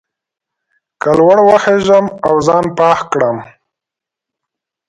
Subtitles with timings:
[1.01, 3.37] که لوړ وخېژم او ځان پاک کړم.